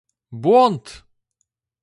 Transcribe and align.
Błąd! 0.31 0.85